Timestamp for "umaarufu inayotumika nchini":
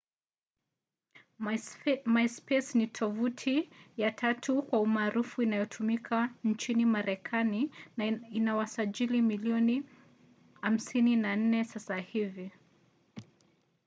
4.81-6.85